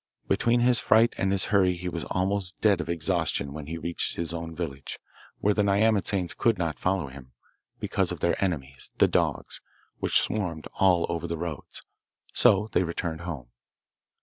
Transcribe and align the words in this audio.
Between 0.27 0.61
his 0.61 0.79
fright 0.79 1.13
and 1.19 1.31
his 1.31 1.43
hurry 1.53 1.75
he 1.77 1.87
was 1.87 2.05
almost 2.05 2.59
dead 2.59 2.81
of 2.81 2.89
exhaustion 2.89 3.53
when 3.53 3.67
he 3.67 3.77
reached 3.77 4.15
his 4.15 4.33
own 4.33 4.55
village, 4.55 4.97
where 5.41 5.53
the 5.53 5.61
nyamatsanes 5.61 6.33
could 6.35 6.57
not 6.57 6.79
follow 6.79 7.05
him, 7.09 7.33
because 7.79 8.11
of 8.11 8.19
their 8.19 8.43
enemies 8.43 8.89
the 8.97 9.07
dogs, 9.07 9.61
which 9.99 10.19
swarmed 10.19 10.65
over 10.79 11.05
all 11.07 11.19
the 11.27 11.37
roads. 11.37 11.83
So 12.33 12.67
they 12.71 12.81
returned 12.83 13.21
home. 13.21 13.49